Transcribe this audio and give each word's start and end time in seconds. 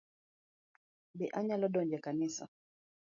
Be 1.17 1.25
anyalo 1.37 1.67
donjo 1.73 1.95
e 1.99 2.03
kanisa? 2.05 2.43